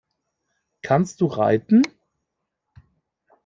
[0.81, 1.83] Kannst du reiten?